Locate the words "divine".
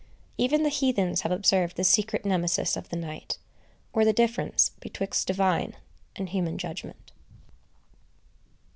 5.27-5.75